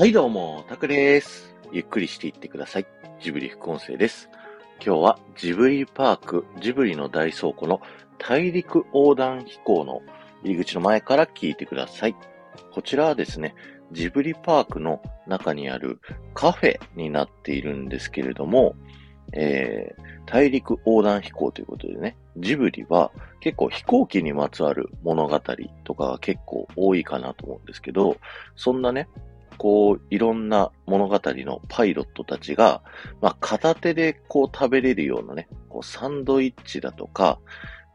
[0.00, 1.54] はいどうも、タクです。
[1.72, 2.86] ゆっくりしていってください。
[3.20, 4.30] ジブリ副音声です。
[4.82, 7.82] 今日はジブリパーク、ジブリの大倉庫の
[8.16, 10.00] 大陸横断飛行の
[10.42, 12.16] 入り口の前から聞いてください。
[12.72, 13.54] こちらはですね、
[13.92, 16.00] ジブリパークの中にある
[16.32, 18.76] カフェになっているんですけれども、
[19.34, 25.38] えー、大陸横断飛行ということでね、ジブリは結構飛行機にまつわる物語
[25.84, 28.16] とかが結構多いかなと思うんですけど、
[28.56, 29.06] そんなね、
[29.58, 32.82] こう、いろんな物語のパイロットたちが、
[33.20, 37.38] まあ、片手でこう食べれるようなね、こうサンドイッチだとか、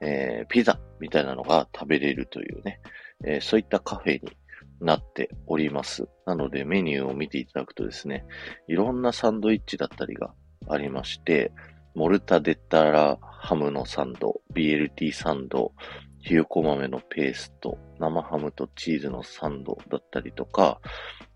[0.00, 2.80] えー、ピザみたいなのが食べれるというね、
[3.26, 4.36] えー、そういったカフェに
[4.80, 6.08] なっております。
[6.26, 8.24] なのでメニューを見ていただくとですね、
[8.68, 10.34] いろんなサンドイッチだったりが
[10.68, 11.52] ありまして、
[11.94, 15.72] モルタデッタラハムのサンド、BLT サンド、
[16.24, 20.80] ひよこ豆のペースト、生ハムとチーズのサンドだったりとか、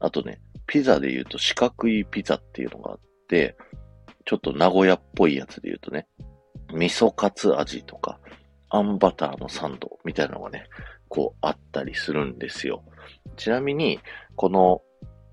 [0.01, 3.55] あとね、ピザで言うと四角いピザっていうのがあって、
[4.25, 6.07] ちょっと名古屋っぽいやつで言うとね、
[6.73, 8.19] 味噌カツ味とか、
[8.71, 10.65] あんバターのサンドみたいなのがね、
[11.09, 12.83] こうあったりするんですよ。
[13.37, 14.01] ちなみに、
[14.37, 14.81] この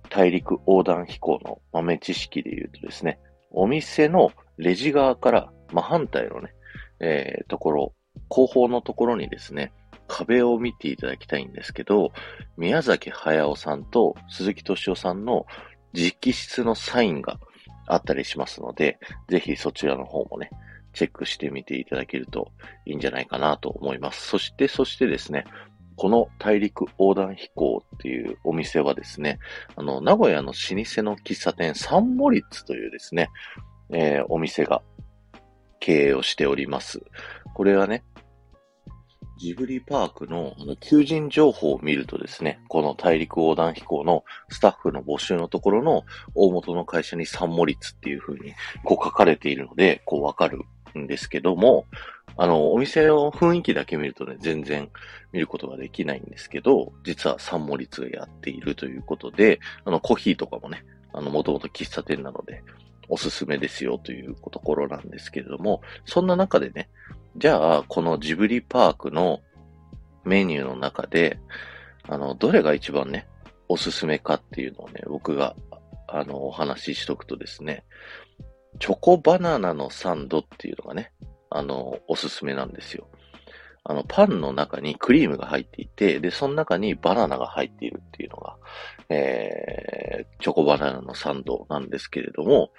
[0.09, 6.53] 大陸横断飛行の豆知識で言うとですね、お店のレジ側から真反対のね、
[6.99, 7.93] えー、ところ、
[8.29, 9.71] 後方のところにですね、
[10.07, 12.11] 壁を見ていただきたいんですけど、
[12.57, 15.45] 宮崎駿さんと鈴木敏夫さんの
[15.93, 17.39] 直筆のサインが
[17.87, 20.49] あったりしますので、ぜひそちらの方もね、
[20.93, 22.51] チェックしてみていただけると
[22.85, 24.27] いいんじゃないかなと思います。
[24.27, 25.45] そして、そしてですね、
[25.97, 29.39] この大陸横断飛行っていうお店はですね、
[29.75, 33.29] あの、名古屋の老舗の喫茶店サンモリッツというですね、
[33.91, 34.81] えー、お店が
[35.79, 37.01] 経営をしております。
[37.53, 38.03] これはね、
[39.37, 48.53] ジブリパークの求人情報を見るとですね、この大陸横断飛行のスタッフの募集のところの大元の会社にサンモリツっていう風に
[48.83, 50.61] こう書かれているので、こうわかる
[50.97, 51.85] んですけども、
[52.37, 54.89] あの、お店の雰囲気だけ見るとね、全然
[55.31, 62.61] 見ることができないんですけど、実はサンモリツがやっているということで、あの、コーヒーとかもね、あの、もともと喫茶店なので、
[63.09, 66.89] おすすめですよというところなんですけれども、そんな中でね、
[67.37, 69.41] じゃあ、このジブリパークの
[70.23, 71.39] メニューの中で、
[72.07, 73.27] あの、どれが一番ね、
[73.67, 75.55] おすすめかっていうのをね、僕が、
[76.07, 77.83] あの、お話ししとくとですね、
[78.79, 81.11] チョコバナナのサンドっていうのがね、
[81.49, 83.07] あの、おすすめなんですよ。
[83.87, 88.57] あの、パンの中にクリームが入っていて、で、その中にバナナが入っているっていうのが、
[89.09, 92.71] えー、チョコバナナのサンドなんですけれども、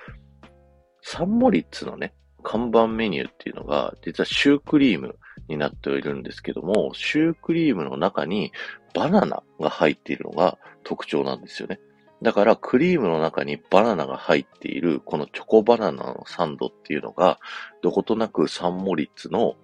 [1.02, 2.12] サンモリッツのね、
[2.42, 5.16] 看板メニューっていうのが、実はシュークリーム
[5.48, 8.50] になっているんですけども、シュークリームの中に
[8.92, 11.78] バナナが入っているのが特徴なんですよね。
[12.22, 17.38] だからクリームの中にバナナが入っているこのチョコバナナのサンドっていうのが
[17.82, 19.54] どことなくサンモリッツの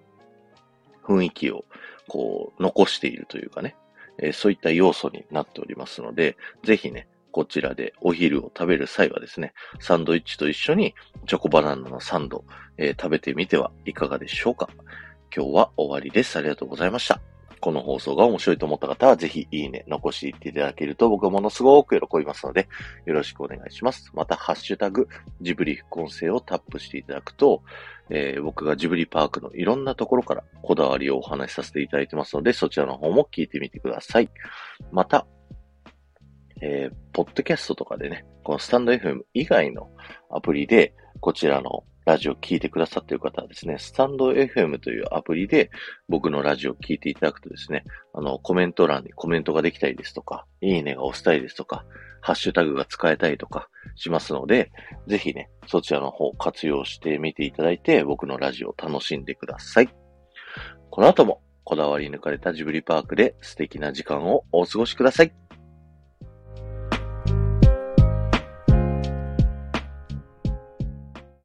[1.03, 1.65] 雰囲気を
[2.07, 3.75] こう残しているというかね、
[4.19, 10.93] えー、そういった要素になっておりますので、ぜひね、こちらでお昼を食べる際はですね、サンドイッチと一緒に
[11.25, 12.45] チョコバナナのサンド、
[12.77, 14.69] えー、食べてみてはいかがでしょうか。
[15.35, 16.37] 今日は終わりです。
[16.37, 17.22] ありがとうございました。
[17.63, 22.67] この放送が面白いと思った方は、ぜひいいね、残していっていただけると僕はものすごく喜びますので、
[23.05, 24.11] よろしくお願いします。
[24.13, 25.07] また、ハッシュタグ、
[25.39, 27.63] ジブリ副音声をタップしていただくと、
[28.09, 34.29] えー、僕がジブリパークのいろんなところからこだわりをお話しさせていただいてますので、そちらの方も聞いてみてください。
[34.91, 35.25] また、
[36.61, 39.89] えー、ポッドキャストとかでね、このスタンド FM 以外の
[40.29, 45.71] アプリで、こちらのラジオ聞いてくださっている方はですね、スタンド FM というアプリで
[46.09, 51.85] 僕のラジオを聞いていただくとですね、あの、コメント欄にコメントができたりですとか、いいねが押したいですとか、
[52.21, 54.71] ハッシュタグが使えたりとかしますので、
[55.07, 59.89] ぜひね、そちらの方活用してみていただいて、僕のラジオを楽しんでください。
[60.89, 65.42] この後もこだわり抜かれたジブリパークで素敵な時間をお過ごしください。